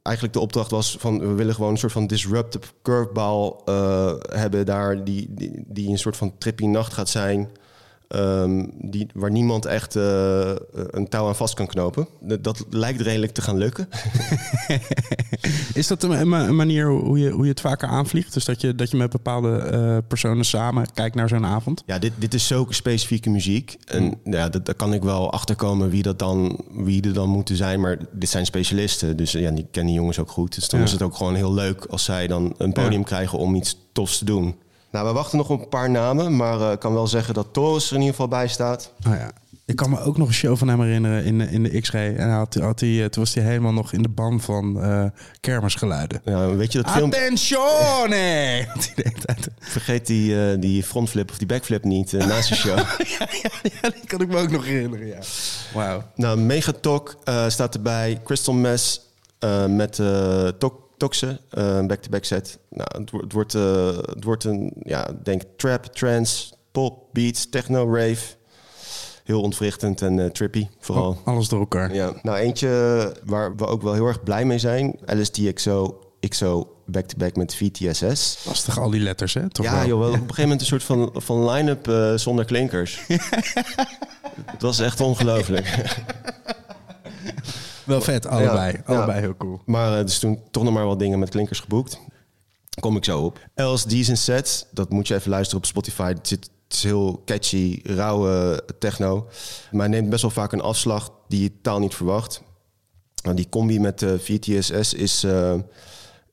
eigenlijk 0.07 0.35
de 0.35 0.41
opdracht 0.41 0.71
was 0.71 0.97
van 0.99 1.19
we 1.19 1.35
willen 1.35 1.55
gewoon 1.55 1.71
een 1.71 1.79
soort 1.79 1.93
van 1.93 2.07
disruptive 2.07 2.73
curveball 2.83 3.55
uh, 3.69 4.13
hebben 4.29 4.67
daar 4.67 5.05
die, 5.05 5.27
die, 5.31 5.65
die 5.67 5.89
een 5.89 5.99
soort 5.99 6.17
van 6.17 6.39
trippy 6.39 6.67
nacht 6.67 6.93
gaat 6.93 7.09
zijn. 7.09 7.51
Um, 8.09 8.71
die, 8.81 9.07
waar 9.15 9.31
niemand 9.31 9.65
echt 9.65 9.97
uh, 9.97 10.53
een 10.73 11.09
touw 11.09 11.27
aan 11.27 11.37
vast 11.37 11.55
kan 11.55 11.67
knopen. 11.67 12.09
Dat, 12.41 12.65
lijkt 12.71 13.01
redelijk 13.01 13.33
te 13.33 13.43
gaan 13.43 13.57
lukken. 13.57 13.89
Is 15.75 15.87
dat 15.87 16.03
een, 16.03 16.33
een, 16.33 16.57
manier 16.57 16.91
hoe 16.91 17.19
je, 17.19 17.31
hoe 17.31 17.45
je 17.45 17.51
het 17.51 17.61
vaker 17.61 17.89
aanvliegt? 17.89 18.33
Dus 18.33 18.45
dat 18.45 18.61
je, 18.61 18.75
dat 18.75 18.91
je 18.91 18.97
met 18.97 19.11
bepaalde 19.11 19.71
uh, 19.73 19.99
personen 20.09 20.45
samen 20.45 20.87
kijkt 20.95 21.15
naar 21.15 21.29
zo'n 21.29 21.47
avond? 21.47 21.83
Ja, 21.87 21.99
dit, 21.99 22.13
dit 22.19 22.35
is 22.35 22.47
zulke 22.47 22.75
specifieke 22.75 23.31
muziek. 23.31 23.77
En 23.85 24.03
hmm. 24.03 24.33
ja, 24.33 24.49
dat, 24.49 24.67
daar 24.67 24.75
kan 24.75 24.93
ik 24.93 25.03
wel 25.03 25.33
achterkomen 25.33 25.91
wie, 25.91 26.03
dat 26.03 26.19
dan, 26.19 26.61
wie 26.73 27.03
er 27.03 27.13
dan 27.13 27.29
moeten 27.29 27.57
zijn. 27.57 27.81
Maar 27.81 27.99
dit 28.13 28.29
zijn 28.29 28.47
specialisten. 28.47 29.17
Dus 29.17 29.33
ja, 29.33 29.51
die 29.51 29.67
kennen 29.71 29.93
die 29.93 30.01
jongens 30.01 30.19
ook 30.19 30.31
goed. 30.31 30.55
Dus 30.55 30.69
dan 30.69 30.81
ja. 30.81 30.87
is 30.87 30.93
het 30.93 31.03
ook 31.03 31.17
gewoon 31.17 31.35
heel 31.35 31.55
leuk 31.55 31.85
als 31.85 32.05
zij 32.05 32.27
dan 32.27 32.55
een 32.59 32.73
podium 32.73 33.01
ja. 33.01 33.07
krijgen 33.07 33.39
om 33.39 33.55
iets 33.55 33.79
tofs 33.93 34.19
te 34.19 34.25
doen. 34.25 34.57
Nou, 34.97 35.09
we 35.09 35.15
wachten 35.15 35.39
nog 35.39 35.51
op 35.51 35.61
een 35.61 35.69
paar 35.69 35.91
namen, 35.91 36.37
maar 36.37 36.55
ik 36.55 36.61
uh, 36.61 36.79
kan 36.79 36.93
wel 36.93 37.07
zeggen 37.07 37.35
dat 37.35 37.47
Torres 37.53 37.87
er 37.87 37.95
in 37.95 38.01
ieder 38.01 38.15
geval 38.15 38.29
bij 38.29 38.49
staat. 38.49 38.93
Oh 39.07 39.15
ja. 39.15 39.31
Ik 39.65 39.77
kan 39.77 39.91
me 39.91 40.01
ook 40.01 40.17
nog 40.17 40.29
een 40.29 40.35
show 40.35 40.57
van 40.57 40.69
hem 40.69 40.81
herinneren 40.81 41.25
in, 41.25 41.41
in 41.41 41.63
de 41.63 41.81
X-ray. 41.81 42.17
En 42.17 42.31
had, 42.31 42.55
had 42.55 42.81
hij, 42.81 43.09
toen 43.09 43.23
was 43.23 43.35
hij 43.35 43.45
helemaal 43.45 43.73
nog 43.73 43.93
in 43.93 44.03
de 44.03 44.09
ban 44.09 44.41
van 44.41 44.77
uh, 44.85 45.05
kermisgeluiden. 45.41 46.21
Ja, 46.25 46.55
weet 46.55 46.73
je 46.73 46.83
dat 46.83 46.91
film... 46.91 47.13
Attenzione! 47.13 48.67
Vergeet 49.59 50.07
die, 50.07 50.33
uh, 50.33 50.61
die 50.61 50.83
frontflip 50.83 51.31
of 51.31 51.39
die 51.39 51.47
backflip 51.47 51.85
niet 51.85 52.13
uh, 52.13 52.27
naast 52.27 52.49
de 52.49 52.55
show. 52.65 52.79
ja, 52.79 53.29
ja, 53.43 53.51
ja, 53.63 53.91
die 53.91 54.07
kan 54.07 54.21
ik 54.21 54.29
me 54.29 54.37
ook 54.37 54.51
nog 54.51 54.65
herinneren, 54.65 55.07
ja. 55.07 55.19
Wauw. 55.75 56.03
Nou, 56.15 56.39
Megatalk 56.39 57.19
staat 57.49 57.75
erbij. 57.75 58.21
Crystal 58.25 58.55
Mess 58.55 59.01
met 59.69 60.01
Tok 60.59 60.86
Toxe, 60.97 61.41
een 61.51 61.83
uh, 61.83 61.87
back-to-back 61.87 62.25
set. 62.25 62.59
Nou, 62.71 62.89
het, 62.99 63.11
het 63.11 63.33
wordt, 63.33 63.55
uh, 63.55 63.87
het 63.87 64.25
wordt 64.25 64.45
een, 64.45 64.73
ja, 64.83 65.11
denk 65.23 65.43
trap, 65.57 65.85
trance, 65.85 66.53
pop, 66.73 67.05
beats, 67.13 67.49
techno, 67.49 67.95
rave. 67.95 68.35
Heel 69.25 69.41
ontwrichtend 69.41 70.03
en 70.03 70.19
uh, 70.19 70.27
trippy, 70.27 70.69
vooral. 70.79 71.11
Oh, 71.11 71.27
alles 71.27 71.49
door 71.49 71.61
elkaar. 71.61 71.95
Ja. 71.95 72.13
Nou, 72.23 72.37
eentje 72.37 73.13
waar 73.25 73.57
we 73.57 73.67
ook 73.67 73.83
wel 73.83 73.93
heel 73.93 74.07
erg 74.07 74.23
blij 74.23 74.45
mee 74.45 74.59
zijn. 74.59 74.99
LSDXO 75.05 76.07
XO 76.29 76.77
back-to-back 76.87 77.37
met 77.37 77.55
VTSS. 77.55 78.45
Lastig 78.47 78.79
al 78.79 78.91
die 78.91 79.01
letters, 79.01 79.35
hè? 79.35 79.51
Toch 79.51 79.67
ja, 79.67 79.73
wel? 79.73 79.87
joh, 79.87 79.99
wel 79.99 80.09
op 80.09 80.15
een 80.15 80.21
gegeven 80.21 80.43
moment 80.43 80.61
een 80.61 80.67
soort 80.67 80.83
van, 80.83 81.11
van 81.15 81.51
line-up 81.51 81.89
eh, 81.89 82.15
zonder 82.15 82.45
klinkers. 82.45 83.01
Het 84.47 84.63
was 84.63 84.79
echt 84.79 85.01
ongelooflijk. 85.01 85.67
Wel 87.87 88.01
vet, 88.01 88.27
allebei. 88.27 88.81
Allebei 88.85 89.21
heel 89.21 89.37
cool. 89.37 89.61
Maar 89.65 90.05
dus 90.05 90.19
toen 90.19 90.43
toch 90.51 90.63
nog 90.63 90.73
maar 90.73 90.87
wat 90.87 90.99
dingen 90.99 91.19
met 91.19 91.31
klinkers 91.31 91.61
geboekt. 91.61 92.01
Kom 92.81 92.97
ik 92.97 93.05
zo 93.05 93.21
op. 93.21 93.39
Els 93.55 93.85
Decent 93.85 94.19
Sets, 94.19 94.67
dat 94.71 94.91
moet 94.91 95.09
je 95.09 95.15
even 95.15 95.31
luisteren 95.31 95.59
op 95.63 95.67
Spotify. 95.67 96.09
Het, 96.09 96.29
zit, 96.29 96.51
het 96.65 96.77
is 96.77 96.83
heel 96.83 97.23
catchy, 97.25 97.81
rauwe 97.85 98.65
techno. 98.79 99.29
Maar 99.71 99.89
neemt 99.89 100.11
best 100.11 100.23
wel 100.23 100.31
vaak 100.31 100.53
een 100.53 100.61
afslag 100.61 101.13
die 101.29 101.43
je 101.43 101.53
taal 101.63 101.79
niet 101.79 101.95
verwacht. 101.95 102.43
Nou, 103.23 103.37
die 103.37 103.49
combi 103.49 103.81
met 103.81 104.03
uh, 104.03 104.11
VTSS 104.19 104.95
is, 104.95 105.25
uh, 105.25 105.55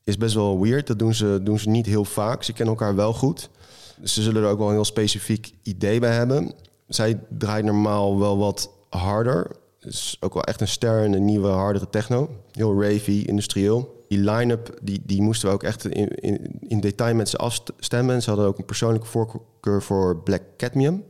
is 0.03 0.17
best 0.17 0.35
wel 0.35 0.61
weird. 0.61 0.87
Dat 0.87 0.99
doen 0.99 1.13
ze, 1.13 1.39
doen 1.43 1.59
ze 1.59 1.69
niet 1.69 1.85
heel 1.85 2.05
vaak. 2.05 2.43
Ze 2.43 2.53
kennen 2.53 2.75
elkaar 2.75 2.95
wel 2.95 3.13
goed. 3.13 3.49
Dus 3.97 4.13
ze 4.13 4.21
zullen 4.21 4.43
er 4.43 4.49
ook 4.49 4.57
wel 4.57 4.67
een 4.67 4.73
heel 4.73 4.85
specifiek 4.85 5.51
idee 5.63 5.99
bij 5.99 6.13
hebben. 6.13 6.53
Zij 6.87 7.19
draait 7.37 7.65
normaal 7.65 8.19
wel 8.19 8.37
wat 8.37 8.69
harder. 8.89 9.51
Dus 9.83 10.17
ook 10.19 10.33
wel 10.33 10.43
echt 10.43 10.61
een 10.61 10.67
ster 10.67 11.03
in 11.03 11.13
een 11.13 11.25
nieuwe, 11.25 11.47
hardere 11.47 11.89
techno. 11.89 12.29
Heel 12.51 12.81
ravey, 12.81 13.23
industrieel. 13.25 14.05
Die 14.07 14.19
line-up, 14.19 14.79
die, 14.81 15.01
die 15.05 15.21
moesten 15.21 15.47
we 15.47 15.53
ook 15.53 15.63
echt 15.63 15.85
in, 15.85 16.07
in, 16.07 16.59
in 16.67 16.79
detail 16.79 17.15
met 17.15 17.29
ze 17.29 17.37
afstemmen. 17.37 18.21
Ze 18.21 18.29
hadden 18.29 18.47
ook 18.47 18.57
een 18.57 18.65
persoonlijke 18.65 19.07
voorkeur 19.07 19.81
voor 19.81 20.17
Black 20.17 20.41
Cadmium. 20.57 21.03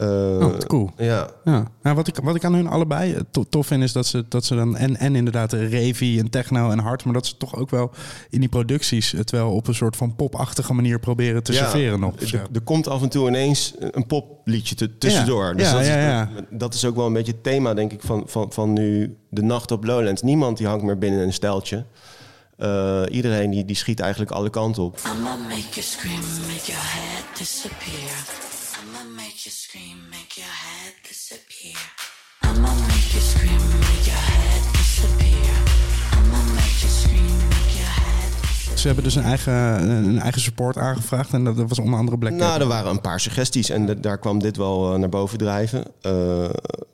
Uh, 0.00 0.46
oh, 0.46 0.58
cool. 0.58 0.90
Ja. 0.96 1.28
ja. 1.44 1.64
Nou, 1.82 1.96
wat, 1.96 2.06
ik, 2.06 2.16
wat 2.22 2.34
ik 2.34 2.44
aan 2.44 2.54
hun 2.54 2.66
allebei 2.66 3.16
to 3.30 3.44
tof 3.48 3.66
vind, 3.66 3.82
is 3.82 3.92
dat 3.92 4.06
ze, 4.06 4.24
dat 4.28 4.44
ze 4.44 4.54
dan 4.54 4.76
en, 4.76 4.96
en 4.96 5.14
inderdaad 5.14 5.52
ravey 5.52 6.18
en 6.18 6.30
techno 6.30 6.70
en 6.70 6.78
hard, 6.78 7.04
maar 7.04 7.14
dat 7.14 7.26
ze 7.26 7.36
toch 7.36 7.56
ook 7.56 7.70
wel 7.70 7.90
in 8.30 8.40
die 8.40 8.48
producties 8.48 9.12
het 9.12 9.30
wel 9.30 9.52
op 9.52 9.66
een 9.66 9.74
soort 9.74 9.96
van 9.96 10.16
popachtige 10.16 10.74
manier 10.74 10.98
proberen 10.98 11.42
te 11.42 11.52
ja, 11.52 11.58
serveren 11.58 12.00
nog. 12.00 12.20
Er, 12.20 12.46
er 12.52 12.60
komt 12.60 12.88
af 12.88 13.02
en 13.02 13.08
toe 13.08 13.28
ineens 13.28 13.74
een 13.78 14.06
popliedje 14.06 14.74
te, 14.74 14.98
tussendoor. 14.98 15.46
Ja, 15.46 15.52
dus 15.52 15.66
ja, 15.66 15.72
dat, 15.72 15.86
ja, 15.86 16.22
is, 16.22 16.28
ja. 16.34 16.46
dat 16.50 16.74
is 16.74 16.84
ook 16.84 16.96
wel 16.96 17.06
een 17.06 17.12
beetje 17.12 17.32
het 17.32 17.42
thema, 17.42 17.74
denk 17.74 17.92
ik, 17.92 18.02
van, 18.02 18.22
van, 18.26 18.52
van 18.52 18.72
nu 18.72 19.16
de 19.30 19.42
nacht 19.42 19.70
op 19.70 19.84
Lowlands. 19.84 20.22
Niemand 20.22 20.58
die 20.58 20.66
hangt 20.66 20.84
meer 20.84 20.98
binnen 20.98 21.20
een 21.20 21.32
steltje. 21.32 21.84
Uh, 22.58 23.02
iedereen 23.10 23.50
die, 23.50 23.64
die 23.64 23.76
schiet 23.76 24.00
eigenlijk 24.00 24.30
alle 24.30 24.50
kanten 24.50 24.82
op. 24.82 24.98
I'ma 25.16 25.36
make 25.36 25.68
you 25.70 25.82
scream, 25.82 26.20
make 26.46 26.66
your 26.66 26.82
head 26.82 27.38
disappear. 27.38 28.49
I'ma 28.80 29.02
make 29.16 29.38
you 29.44 29.50
scream, 29.64 29.98
make 30.10 30.32
your 30.40 30.52
head 30.64 30.94
disappear. 31.08 31.78
I'ma 32.40 32.72
make 32.74 33.08
you 33.14 33.20
scream, 33.32 33.62
make 33.78 34.04
your 34.10 34.24
head 34.32 34.62
disappear. 34.72 35.54
I'ma 36.16 36.40
make 36.54 36.76
you 36.82 36.90
scream, 37.00 37.36
make 37.48 37.72
your 37.80 37.92
head 38.02 38.30
disappear. 38.40 38.78
Ze 38.78 38.86
hebben 38.86 39.04
dus 39.04 39.14
een 39.14 39.22
eigen, 39.22 39.52
een 39.90 40.18
eigen 40.20 40.40
support 40.40 40.76
aangevraagd 40.76 41.32
en 41.32 41.44
dat 41.44 41.56
was 41.68 41.78
onder 41.78 41.98
andere 41.98 42.18
Black 42.18 42.32
Nou, 42.32 42.50
Cat. 42.52 42.60
er 42.60 42.66
waren 42.66 42.90
een 42.90 43.00
paar 43.00 43.20
suggesties 43.20 43.68
en 43.70 43.86
de- 43.86 44.00
daar 44.00 44.18
kwam 44.18 44.38
dit 44.38 44.56
wel 44.56 44.92
eh, 44.92 44.98
naar 44.98 45.08
boven 45.08 45.38
drijven. 45.38 45.84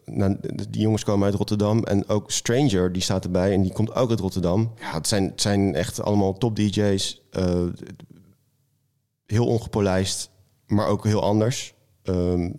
Nou, 0.05 0.37
de- 0.41 0.71
die 0.71 0.81
jongens 0.81 1.05
komen 1.05 1.27
uit 1.27 1.35
Rotterdam 1.35 1.83
en 1.85 2.09
ook 2.09 2.31
Stranger, 2.31 2.93
die 2.93 3.03
staat 3.03 3.25
erbij 3.25 3.53
en 3.53 3.63
die 3.63 3.73
komt 3.73 3.95
ook 3.95 4.11
uit 4.11 4.21
Rotterdam. 4.21 4.73
Ja, 4.81 4.93
het 4.95 5.09
zijn, 5.09 5.25
het 5.25 5.41
zijn 5.41 5.75
echt 5.75 6.03
allemaal 6.03 6.39
top 6.39 6.57
DJ's. 6.57 7.21
eh, 7.31 7.63
heel 9.27 9.47
ongepolijst, 9.47 10.31
maar 10.67 10.87
ook 10.87 11.05
heel 11.05 11.23
anders. 11.23 11.75
Ehm, 12.07 12.51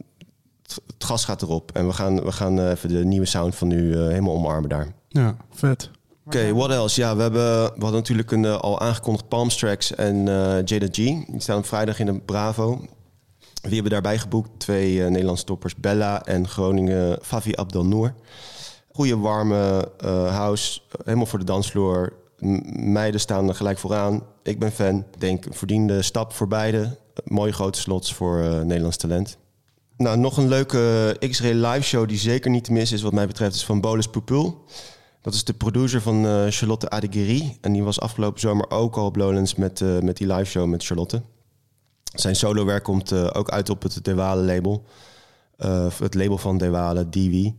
het, 0.63 0.81
het 0.87 1.03
gas 1.03 1.25
gaat 1.25 1.41
erop 1.41 1.71
en 1.73 1.87
we 1.87 1.93
gaan, 1.93 2.23
we 2.23 2.31
gaan 2.31 2.59
eh, 2.59 2.69
even 2.69 2.89
de 2.89 3.05
nieuwe 3.05 3.25
sound 3.25 3.55
van 3.55 3.67
nu 3.67 3.93
eh, 3.93 3.99
helemaal 4.07 4.33
omarmen 4.33 4.69
daar. 4.69 4.93
Ja, 5.09 5.35
vet. 5.51 5.89
Oké, 6.25 6.53
what 6.53 6.69
else? 6.71 7.01
Ja, 7.01 7.15
we, 7.15 7.21
hebben, 7.21 7.63
we 7.63 7.71
hadden 7.81 7.91
natuurlijk 7.99 8.31
een 8.31 8.45
eh, 8.45 8.57
al 8.59 8.79
aangekondigd 8.79 9.27
Palm 9.27 9.49
Tracks 9.49 9.95
en 9.95 10.27
eh 10.27 10.63
Jada 10.65 10.85
G. 10.85 10.93
Die 10.93 11.25
staan 11.37 11.57
op 11.57 11.65
vrijdag 11.65 11.99
in 11.99 12.05
de 12.05 12.19
Bravo. 12.19 12.85
Wie 13.61 13.73
hebben 13.73 13.91
daarbij 13.91 14.17
geboekt? 14.17 14.49
Twee 14.57 15.03
eh, 15.03 15.09
Nederlandse 15.09 15.45
toppers, 15.45 15.75
Bella 15.75 16.23
en 16.25 16.47
Groningen 16.47 17.19
Favi 17.21 17.53
Abdelnour. 17.55 18.13
Goede 18.91 19.17
warme 19.17 19.91
eh, 19.97 20.35
house, 20.35 20.79
helemaal 21.03 21.25
voor 21.25 21.39
de 21.39 21.45
dansvloer. 21.45 22.13
M- 22.39 22.91
meiden 22.91 23.19
staan 23.19 23.47
er 23.47 23.55
gelijk 23.55 23.77
vooraan. 23.77 24.23
Ik 24.43 24.59
ben 24.59 24.71
fan. 24.71 24.97
Ik 25.13 25.19
denk 25.19 25.45
een 25.45 25.53
verdiende 25.53 26.01
stap 26.01 26.33
voor 26.33 26.47
beide. 26.47 26.97
Eh, 27.17 27.31
mooie 27.31 27.51
grote 27.51 27.79
slots 27.79 28.13
voor 28.13 28.41
eh, 28.41 28.62
Nederlands 28.62 28.97
talent. 28.97 29.38
Nou, 29.97 30.17
nog 30.17 30.38
een 30.38 30.47
leuke 30.47 31.15
X-Ray 31.29 31.53
live 31.53 31.81
show 31.81 32.07
die 32.07 32.17
zeker 32.17 32.51
niet 32.51 32.63
te 32.63 32.71
missen 32.71 32.97
is 32.97 33.03
wat 33.03 33.13
mij 33.13 33.27
betreft, 33.27 33.55
is 33.55 33.65
van 33.65 33.81
Bolus 33.81 34.07
Pupul. 34.07 34.65
Dat 35.21 35.33
is 35.33 35.43
de 35.43 35.53
producer 35.53 36.01
van 36.01 36.25
eh, 36.25 36.45
Charlotte 36.50 36.89
Adeguerri. 36.89 37.57
En 37.62 37.74
die 37.74 37.83
was 37.83 38.00
afgelopen 38.00 38.39
zomer 38.39 38.69
ook 38.69 38.97
al 38.97 39.05
op 39.05 39.15
Lowlands 39.15 39.55
met, 39.55 39.81
eh, 39.81 40.00
met 40.00 40.17
die 40.17 40.27
live 40.27 40.45
show 40.45 40.67
met 40.67 40.86
Charlotte. 40.86 41.21
Zijn 42.19 42.36
solowerk 42.36 42.83
komt 42.83 43.12
eh, 43.12 43.29
ook 43.33 43.50
uit 43.50 43.69
op 43.69 43.81
het 43.81 44.03
Dewale 44.03 44.41
label. 44.41 44.83
Eh, 45.57 45.88
het 46.00 46.13
label 46.13 46.38
van 46.38 46.57
Dewale, 46.57 47.09
Diwi. 47.09 47.57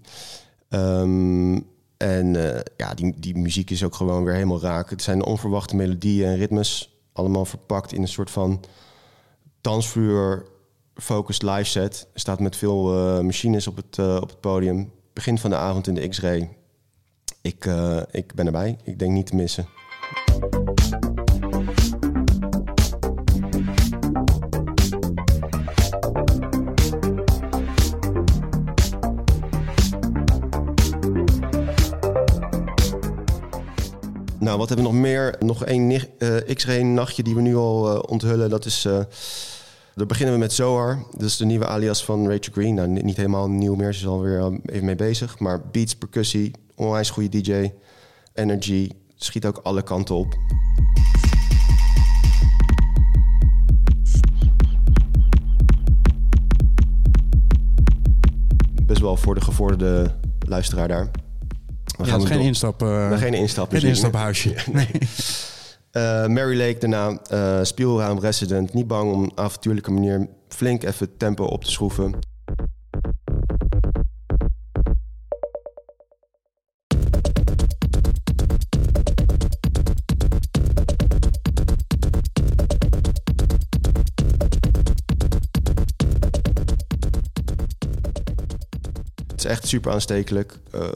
Ehm, 0.69 1.61
en 1.97 2.55
eh, 2.55 2.61
ja, 2.77 2.95
die, 2.95 3.15
die 3.19 3.37
muziek 3.37 3.71
is 3.71 3.85
ook 3.85 3.95
gewoon 3.95 4.25
weer 4.25 4.35
helemaal 4.35 4.61
raak. 4.61 4.91
Het 4.91 5.03
zijn 5.03 5.25
onverwachte 5.25 5.77
melodieën 5.77 6.27
en 6.27 6.37
ritmes. 6.37 6.99
Allemaal 7.13 7.45
verpakt 7.45 7.93
in 7.93 8.03
een 8.03 8.09
soort 8.09 8.31
van 8.31 8.61
dansvloer 9.69 10.47
focused 10.95 11.43
live 11.43 11.65
set. 11.65 12.09
Staat 12.15 12.41
met 12.41 12.57
veel 12.57 12.93
eh, 12.93 13.21
machines 13.21 13.67
op 13.67 13.77
het, 13.77 13.99
eh, 13.99 14.17
op 14.21 14.29
het 14.29 14.41
podium. 14.41 14.93
Begin 15.13 15.39
van 15.39 15.51
de 15.51 15.57
avond 15.57 15.87
in 15.87 15.95
de 15.95 16.09
X-Ray. 16.09 16.57
Ik, 17.43 17.67
eh, 17.67 18.01
ik 18.11 18.35
ben 18.35 18.47
erbij. 18.47 18.77
Ik 18.85 18.99
denk 18.99 19.13
niet 19.13 19.27
te 19.27 19.35
missen. 19.35 19.67
Nou, 34.39 34.59
wat 34.59 34.69
hebben 34.69 34.87
we 34.87 34.93
nog 34.93 35.01
meer? 35.01 35.37
Nog 35.39 35.65
één 35.65 36.03
X-Ray 36.55 36.83
nachtje 36.83 37.23
die 37.23 37.35
we 37.35 37.41
nu 37.41 37.57
al 37.57 38.01
onthullen. 38.01 38.51
Dat 38.51 38.65
is... 38.65 38.87
dan 39.99 40.07
beginnen 40.07 40.35
we 40.35 40.41
met 40.41 40.53
Zohar. 40.53 41.03
Dat 41.13 41.23
is 41.23 41.37
de 41.37 41.45
nieuwe 41.45 41.67
alias 41.67 42.05
van 42.05 42.21
Rachel 42.31 42.53
Green. 42.53 42.75
Nou, 42.75 42.89
ni- 42.89 43.03
niet 43.03 43.17
helemaal 43.17 43.49
nieuw 43.51 43.75
meer. 43.75 43.93
Ze 43.95 44.01
is 44.01 44.07
alweer 44.07 44.39
eh, 44.39 44.53
even 44.65 44.85
mee 44.85 44.95
bezig. 44.97 45.39
Maar 45.39 45.61
beats, 45.73 45.95
percussie, 45.97 46.51
onwijs 46.75 47.11
goede 47.11 47.41
DJ. 47.41 47.73
Energy. 48.35 48.91
Schiet 49.17 49.47
ook 49.47 49.61
alle 49.63 49.83
kanten 49.83 50.15
op. 50.15 50.37
Best 58.87 59.01
wel 59.01 59.17
voor 59.17 59.35
de 59.35 59.41
gevorderde 59.41 60.15
luisteraar 60.49 60.89
daar. 60.89 61.11
We 61.97 62.05
Ja, 62.05 62.11
hem 62.11 62.21
geen 62.27 62.37
door- 62.37 62.47
instap. 62.47 62.81
Nee, 62.81 63.17
geen 63.19 63.35
instap. 63.35 63.71
Geen 63.71 63.83
instaphuisje. 63.83 64.55
Nee. 64.73 64.89
Eh, 65.99 66.27
Mary 66.27 66.57
Lake 66.59 66.79
daarna, 66.79 67.19
eh 67.31 67.65
speelruim 67.65 68.19
resident. 68.19 68.73
Niet 68.73 68.87
bang 68.87 69.13
om 69.13 69.25
op 69.25 69.33
avontuurlijke 69.35 69.91
manier 69.91 70.29
flink 70.49 70.83
even 70.83 71.17
tempo 71.17 71.45
op 71.45 71.65
te 71.65 71.71
schroeven. 71.71 72.15
Het 89.27 89.37
is 89.37 89.45
echt 89.45 89.67
super 89.67 89.93
aanstekelijk. 89.93 90.59
eh, 90.73 90.89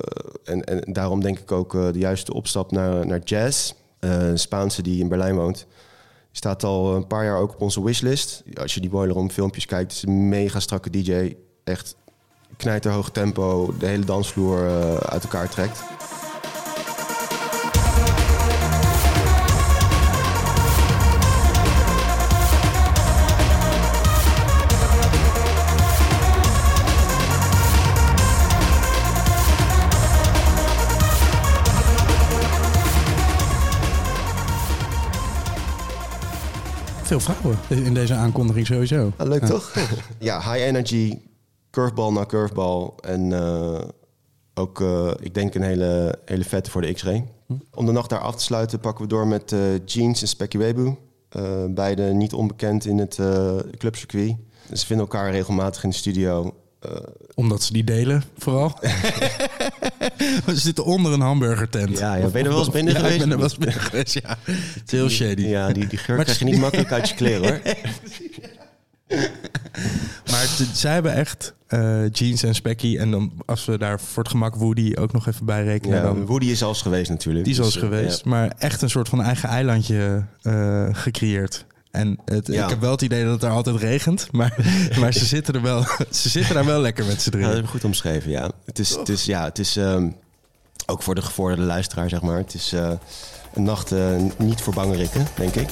en, 0.45 0.65
en 0.65 0.93
daarom 0.93 1.21
denk 1.21 1.39
ik 1.39 1.53
ook 1.53 1.73
de 1.73 1.99
juiste 1.99 2.35
opstap 2.35 2.71
naar, 2.71 3.07
naar 3.07 3.21
jazz. 3.25 3.73
Een 4.03 4.39
Spaanse 4.39 4.83
die 4.83 5.01
in 5.01 5.09
Berlijn 5.09 5.37
woont. 5.37 5.57
Die 5.57 5.67
staat 6.41 6.65
al 6.65 6.97
een 6.97 7.07
paar 7.07 7.25
jaar 7.25 7.39
ook 7.39 7.53
op 7.53 7.61
onze 7.61 7.85
wishlist. 7.85 8.43
Als 8.55 8.75
je 8.75 8.81
die 8.81 8.91
Boiler 8.91 9.31
filmpjes 9.31 9.67
kijkt, 9.67 9.93
is 9.93 10.03
een 10.03 10.29
mega 10.29 10.61
strakke 10.61 10.91
DJ. 10.91 11.37
Echt 11.65 11.97
knijterhoog 12.57 13.11
tempo, 13.11 13.75
de 13.79 13.87
hele 13.87 14.05
dansvloer 14.05 14.67
eh, 14.67 14.95
uit 14.95 15.23
elkaar 15.23 15.49
trekt. 15.49 15.83
Veel 37.13 37.21
vrouwen 37.21 37.59
in 37.69 37.95
deze 37.95 38.15
aankondiging 38.15 38.67
sowieso. 38.67 39.13
Ah, 39.17 39.29
leuk 39.29 39.41
Ja. 39.41 39.47
toch? 39.47 39.75
ja, 40.19 40.39
high 40.39 40.65
energy, 40.67 41.19
curveball 41.71 42.13
na 42.13 42.27
curveball. 42.27 42.91
En 43.01 43.33
eh, 43.33 43.81
ook, 44.55 44.81
eh, 44.81 45.11
ik 45.21 45.35
denk, 45.35 45.55
een 45.55 45.63
hele, 45.63 46.19
hele 46.25 46.45
vette 46.45 46.71
voor 46.71 46.81
de 46.81 46.93
X-Ray. 46.93 47.25
Om 47.75 47.87
de 47.87 47.93
nacht 47.93 48.11
daar 48.11 48.19
af 48.19 48.37
te 48.37 48.43
sluiten 48.43 48.81
pakken 48.81 49.05
we 49.05 49.11
door 49.11 49.27
met 49.27 49.53
eh, 49.53 49.61
Jeans 49.85 50.23
en 50.23 50.29
Specky 50.29 50.59
Webu. 50.59 50.97
Eh, 51.29 51.65
beide 51.69 52.03
niet 52.03 52.33
onbekend 52.33 52.85
in 52.85 52.99
het 52.99 53.19
eh, 53.19 53.57
clubcircuit. 53.79 54.37
Ze 54.73 54.87
vinden 54.87 55.07
elkaar 55.07 55.31
regelmatig 55.31 55.85
in 55.85 55.91
de 55.91 55.97
studio. 55.97 56.55
Eh, 56.83 56.91
Omdat 57.35 57.63
ze 57.63 57.73
die 57.73 57.85
delen, 57.85 58.23
vooral. 58.39 58.79
We 60.47 60.57
zitten 60.57 60.85
onder 60.85 61.13
een 61.13 61.21
hamburgertent. 61.21 61.99
Ja, 61.99 62.15
ja. 62.15 62.27
Ben 62.29 62.41
je 62.43 62.49
er 62.49 62.55
wel 62.55 62.59
eens 62.65 62.71
binnen 62.71 62.93
Ja, 62.93 62.99
geweest? 62.99 63.15
ik 63.15 63.21
ben 63.23 63.31
er 63.31 63.37
wel 63.39 63.47
eens 63.49 63.59
binnen 63.59 63.81
geweest, 63.81 64.15
ja. 64.15 64.39
Het 64.45 64.83
is 64.87 64.91
heel 64.93 65.09
shady. 65.09 65.43
ja, 65.43 65.73
die, 65.73 65.87
die 65.87 65.99
geur 65.99 66.17
Maar 66.17 66.25
krijg 66.25 66.39
je 66.39 66.45
niet 66.45 66.59
makkelijk 66.59 66.93
uit 66.93 67.09
je 67.09 67.15
kleren 67.15 67.49
hoor. 67.49 67.61
Maar 70.31 70.41
het- 70.41 70.69
zij 70.73 70.93
hebben 70.93 71.15
echt 71.15 71.55
eh, 71.67 72.09
Jeans 72.11 72.43
en 72.43 72.55
Specky. 72.55 72.97
En 72.99 73.11
dan, 73.11 73.33
als 73.47 73.65
we 73.65 73.79
daar 73.79 74.01
voor 74.01 74.23
het 74.23 74.33
gemak 74.33 74.55
Woody 74.55 74.93
ook 74.99 75.13
nog 75.13 75.27
even 75.29 75.47
bij 75.47 75.65
rekenen... 75.65 75.97
Ja, 75.97 76.03
dan, 76.03 76.27
Woody 76.27 76.47
is 76.47 76.63
al 76.63 76.69
eens 76.69 76.83
geweest 76.83 77.11
natuurlijk. 77.11 77.45
die 77.45 77.53
is 77.55 77.61
al 77.61 77.67
Dus, 77.67 77.75
eh, 77.77 77.81
geweest. 77.83 78.21
ja. 78.25 78.31
Maar 78.31 78.53
echt 78.59 78.83
een 78.83 78.91
soort 78.91 79.09
van 79.09 79.23
eigen 79.23 79.49
eilandje 79.49 80.25
gecreëerd. 80.93 81.65
En 81.93 82.19
het, 82.25 82.47
Ja. 82.47 82.65
ik 82.65 82.71
heb 82.71 82.81
wel 82.81 82.91
het 82.91 83.03
idee 83.03 83.23
dat 83.23 83.33
het 83.33 83.41
daar 83.41 83.51
altijd 83.51 83.77
regent. 83.77 84.29
Maar, 84.33 84.57
maar 85.01 85.13
ze, 85.13 85.25
zitten 85.25 85.55
er 85.55 85.63
wel, 85.63 85.85
ze 86.11 86.29
zitten 86.29 86.55
daar 86.55 86.65
wel 86.65 86.81
lekker 86.81 87.05
met 87.05 87.23
z'n 87.23 87.25
Ja, 87.25 87.31
dat 87.31 87.41
drieën. 87.41 87.55
heb 87.57 87.65
je 87.65 87.71
goed 87.71 87.85
omschreven, 87.85 88.31
ja. 88.31 88.51
Het 88.65 88.79
is, 88.79 88.91
het 88.91 89.09
is, 89.09 89.25
ja, 89.25 89.45
het 89.45 89.59
is 89.59 89.77
ehm, 89.77 90.09
ook 90.87 91.03
voor 91.03 91.15
de 91.15 91.23
gevorderde 91.23 91.63
luisteraar, 91.63 92.09
zeg 92.09 92.21
maar. 92.23 92.37
Het 92.37 92.55
is 92.55 92.73
eh, 92.73 92.91
een 93.55 93.63
nacht 93.63 93.93
eh, 93.93 94.17
niet 94.39 94.61
voor 94.61 94.75
bangerikken, 94.75 95.27
denk 95.37 95.55
ik. 95.55 95.69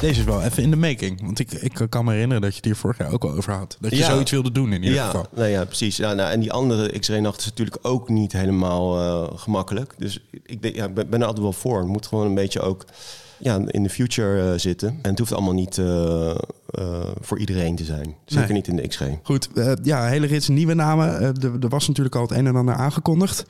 Deze 0.00 0.20
is 0.20 0.26
wel 0.26 0.42
even 0.42 0.62
in 0.62 0.70
de 0.70 0.76
making. 0.76 1.20
Want 1.22 1.38
ik, 1.38 1.52
ik 1.52 1.86
kan 1.88 2.04
me 2.04 2.12
herinneren 2.12 2.42
dat 2.42 2.50
je 2.50 2.56
het 2.56 2.64
hier 2.64 2.76
vorig 2.76 2.98
jaar 2.98 3.12
ook 3.12 3.24
al 3.24 3.30
over 3.32 3.52
had. 3.52 3.76
Dat 3.80 3.90
je 3.90 3.96
Ja. 3.96 4.10
zoiets 4.10 4.30
wilde 4.30 4.52
doen 4.52 4.72
in 4.72 4.82
ieder 4.82 4.94
ja, 4.98 5.04
geval. 5.06 5.26
nou 5.34 5.48
ja, 5.48 5.64
precies. 5.64 5.96
Ja, 5.96 6.12
nou, 6.12 6.30
en 6.30 6.40
die 6.40 6.52
andere 6.52 6.98
X-ray-nacht 6.98 7.38
is 7.38 7.44
natuurlijk 7.44 7.78
ook 7.82 8.08
niet 8.08 8.32
helemaal 8.32 8.98
eh, 8.98 9.38
gemakkelijk. 9.38 9.94
Dus 9.98 10.20
ik 10.46 10.74
ja, 10.74 10.84
ik 10.86 10.94
ben, 10.94 11.12
er 11.12 11.24
altijd 11.24 11.38
wel 11.38 11.52
voor. 11.52 11.78
Het 11.78 11.86
moet 11.88 12.06
gewoon 12.06 12.26
een 12.26 12.34
beetje 12.34 12.60
ook 12.60 12.84
ja, 13.38 13.60
in 13.66 13.82
de 13.82 13.90
future 13.90 14.52
eh, 14.52 14.58
zitten. 14.58 14.88
En 15.02 15.10
het 15.10 15.18
hoeft 15.18 15.32
allemaal 15.32 15.52
niet 15.54 15.78
eh, 15.78 16.34
eh, 16.70 17.00
voor 17.20 17.38
iedereen 17.38 17.76
te 17.76 17.84
zijn. 17.84 18.14
Zeker 18.24 18.44
Nee. 18.46 18.56
niet 18.56 18.68
in 18.68 18.76
de 18.76 18.88
X-ray. 18.88 19.20
Goed, 19.22 19.48
eh, 19.54 19.72
ja, 19.82 20.06
hele 20.06 20.26
rits 20.26 20.48
nieuwe 20.48 20.74
namen. 20.74 21.18
Eh, 21.18 21.26
er, 21.26 21.52
er 21.60 21.68
was 21.68 21.88
natuurlijk 21.88 22.16
al 22.16 22.22
het 22.22 22.30
een 22.30 22.46
en 22.46 22.56
ander 22.56 22.74
aangekondigd. 22.74 23.44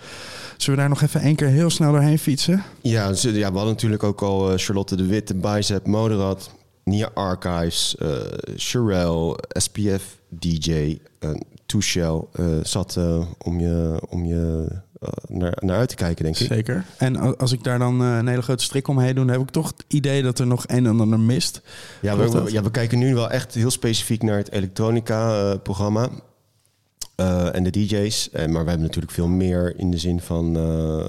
Zullen 0.57 0.75
we 0.75 0.81
daar 0.87 0.89
nog 0.89 1.03
even 1.03 1.21
één 1.21 1.37
keer 1.37 1.49
heel 1.49 1.71
snel 1.71 1.93
doorheen 1.93 2.19
fietsen? 2.19 2.63
Ja, 2.83 3.13
ja, 3.21 3.33
we 3.33 3.43
hadden 3.43 3.65
natuurlijk 3.67 4.03
ook 4.03 4.23
al 4.23 4.51
eh, 4.53 4.59
Charlotte 4.59 4.97
de 4.97 5.07
Witte, 5.07 5.35
Bicep, 5.35 5.87
Moderat, 5.87 6.51
Nia 6.85 7.11
Archives, 7.15 7.97
eh 7.97 8.09
Sherelle, 8.57 9.39
SPF, 9.49 10.19
DJ, 10.29 10.99
uh, 11.21 11.31
Tushel 11.67 12.29
eh, 12.33 12.45
zat 12.63 12.97
eh, 12.97 13.21
om 13.39 13.61
je, 13.61 14.01
om 14.09 14.25
je 14.25 14.67
eh, 14.71 14.77
naar, 15.29 15.57
naar 15.61 15.77
uit 15.77 15.89
te 15.89 15.95
kijken, 15.95 16.25
denk 16.25 16.39
ik. 16.39 16.47
Zeker. 16.47 16.85
En 16.99 17.39
als 17.39 17.53
ik 17.53 17.65
daar 17.65 17.79
dan 17.79 18.03
eh, 18.03 18.17
een 18.17 18.27
hele 18.29 18.43
grote 18.43 18.65
strik 18.65 18.89
omheen 18.89 19.15
doe... 19.15 19.25
dan 19.25 19.35
heb 19.35 19.43
ik 19.47 19.51
toch 19.53 19.67
het 19.67 19.85
idee 19.89 20.23
dat 20.23 20.39
er 20.39 20.47
nog 20.47 20.65
een 20.67 20.87
en 20.87 21.01
ander 21.01 21.21
mist. 21.21 21.61
Ja 22.01 22.17
we, 22.17 22.53
ja, 22.53 22.63
we 22.63 22.71
kijken 22.71 22.99
nu 22.99 23.15
wel 23.15 23.31
echt 23.31 23.55
heel 23.55 23.71
specifiek 23.71 24.23
naar 24.23 24.37
het 24.37 24.51
elektronica-programma. 24.53 26.09
eh, 27.17 27.55
en 27.55 27.63
de 27.63 27.71
DJ's. 27.71 28.31
Eh, 28.31 28.41
maar 28.47 28.63
we 28.63 28.69
hebben 28.69 28.87
natuurlijk 28.87 29.13
veel 29.13 29.29
meer 29.29 29.79
in 29.79 29.91
de 29.91 29.99
zin 29.99 30.21
van 30.21 30.57
eh, 30.57 31.01
eh, 31.01 31.07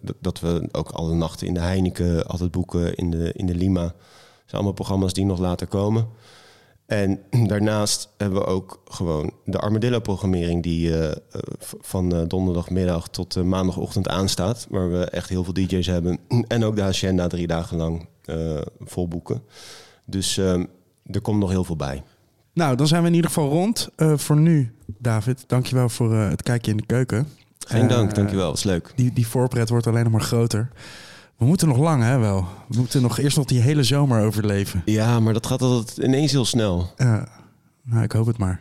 dat- 0.00 0.16
dat 0.20 0.40
we 0.40 0.68
ook 0.72 0.90
alle 0.90 1.14
nachten 1.14 1.46
in 1.46 1.54
de 1.54 1.60
Heineken 1.60 2.26
altijd 2.26 2.50
boeken, 2.50 2.94
in 2.94 3.10
de, 3.10 3.32
in 3.32 3.46
de 3.46 3.54
Lima. 3.54 3.82
Dat 3.82 3.92
zijn 4.44 4.52
allemaal 4.52 4.72
programma's 4.72 5.12
die 5.12 5.24
nog 5.24 5.38
later 5.38 5.66
komen. 5.66 6.06
En 6.86 7.20
daarnaast 7.48 8.08
hebben 8.16 8.38
we 8.38 8.46
ook 8.46 8.82
gewoon 8.84 9.32
de 9.44 9.58
Armadillo-programmering 9.58 10.62
die 10.62 10.98
eh, 10.98 11.16
van 11.80 12.14
eh, 12.14 12.20
donderdagmiddag 12.26 13.08
tot 13.08 13.36
eh, 13.36 13.42
maandagochtend 13.42 14.08
aanstaat. 14.08 14.66
Waar 14.70 14.90
we 14.90 15.04
echt 15.04 15.28
heel 15.28 15.44
veel 15.44 15.52
DJ's 15.52 15.86
hebben. 15.86 16.18
En 16.48 16.64
ook 16.64 16.76
de 16.76 16.82
Hacienda 16.82 17.26
drie 17.26 17.46
dagen 17.46 17.76
lang 17.76 18.06
vol 18.80 19.08
boeken. 19.08 19.42
Dus 20.04 20.38
ehm, 20.38 20.64
er 21.10 21.20
komt 21.20 21.40
nog 21.40 21.50
heel 21.50 21.64
veel 21.64 21.76
bij. 21.76 22.02
Nou, 22.52 22.76
dan 22.76 22.86
zijn 22.86 23.02
we 23.02 23.08
in 23.08 23.14
ieder 23.14 23.30
geval 23.30 23.48
rond. 23.48 23.88
Voor 23.96 24.36
nu, 24.36 24.74
David, 24.98 25.44
dankjewel 25.46 25.88
voor 25.88 26.14
het 26.14 26.42
kijkje 26.42 26.70
in 26.70 26.76
de 26.76 26.86
keuken. 26.86 27.28
Geen 27.58 27.88
dank, 27.88 28.14
dankjewel. 28.14 28.50
Was 28.50 28.64
leuk. 28.64 28.92
Die, 28.96 29.12
die 29.12 29.26
voorpret 29.26 29.68
wordt 29.68 29.86
alleen 29.86 30.02
nog 30.02 30.12
maar 30.12 30.20
groter. 30.20 30.70
We 31.38 31.44
moeten 31.44 31.68
nog 31.68 31.78
lang, 31.78 32.02
hè, 32.02 32.18
wel. 32.18 32.46
We 32.68 32.76
moeten 32.76 33.02
nog 33.02 33.18
eerst 33.18 33.36
nog 33.36 33.46
die 33.46 33.60
hele 33.60 33.82
zomer 33.82 34.24
overleven. 34.24 34.82
Ja, 34.84 35.20
maar 35.20 35.32
dat 35.32 35.46
gaat 35.46 35.62
altijd 35.62 36.06
ineens 36.06 36.32
heel 36.32 36.44
snel. 36.44 36.92
Ja, 36.96 37.28
nou, 37.82 38.02
ik 38.02 38.12
hoop 38.12 38.26
het 38.26 38.38
maar. 38.38 38.60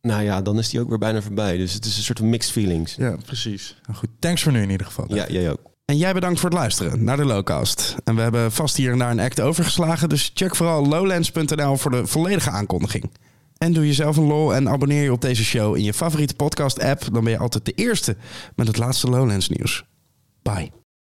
Nou 0.00 0.22
ja, 0.22 0.42
dan 0.42 0.58
is 0.58 0.68
die 0.68 0.80
ook 0.80 0.88
weer 0.88 0.98
bijna 0.98 1.22
voorbij. 1.22 1.56
Dus 1.56 1.72
het 1.72 1.84
is 1.84 1.96
een 1.96 2.02
soort 2.02 2.18
van 2.18 2.28
mixed 2.30 2.52
feelings. 2.52 2.94
Ja, 2.94 3.16
precies. 3.24 3.80
Nou 3.86 3.98
goed, 3.98 4.08
thanks 4.18 4.42
voor 4.42 4.52
nu 4.52 4.62
in 4.62 4.70
ieder 4.70 4.86
geval. 4.86 5.14
Ja, 5.14 5.26
jij 5.28 5.50
ook. 5.50 5.60
En 5.84 5.96
jij 5.96 6.12
bedankt 6.12 6.40
voor 6.40 6.50
het 6.50 6.58
luisteren 6.58 7.04
naar 7.04 7.16
de 7.16 7.24
Lowcast. 7.24 7.96
En 8.04 8.14
we 8.14 8.20
hebben 8.20 8.52
vast 8.52 8.76
hier 8.76 8.92
en 8.92 8.98
daar 8.98 9.10
een 9.10 9.20
act 9.20 9.40
overgeslagen. 9.40 10.08
Dus 10.08 10.30
check 10.34 10.56
vooral 10.56 10.86
lowlands.nl 10.86 11.76
voor 11.76 11.90
de 11.90 12.06
volledige 12.06 12.50
aankondiging. 12.50 13.10
En 13.58 13.72
doe 13.72 13.86
jezelf 13.86 14.16
een 14.16 14.26
lol 14.26 14.54
en 14.54 14.68
abonneer 14.68 15.02
je 15.02 15.12
op 15.12 15.20
deze 15.20 15.44
show 15.44 15.76
in 15.76 15.82
je 15.82 15.94
favoriete 15.94 16.34
podcast 16.34 16.80
app. 16.80 17.08
Dan 17.12 17.24
ben 17.24 17.32
je 17.32 17.38
altijd 17.38 17.64
de 17.64 17.72
eerste 17.72 18.16
met 18.54 18.66
het 18.66 18.78
laatste 18.78 19.08
Lowlands 19.08 19.48
nieuws. 19.48 19.84
Bye. 20.42 20.85